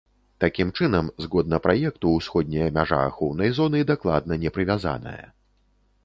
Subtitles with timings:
[0.43, 5.25] Такім чынам, згодна праекту ўсходняя мяжа ахоўнай зоны дакладна не прывязаная.